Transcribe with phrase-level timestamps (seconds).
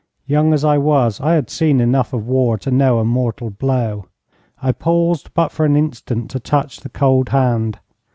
[0.25, 4.07] Young as I was, I had seen enough of war to know a mortal blow.
[4.59, 7.77] I paused but for an instant to touch the cold hand.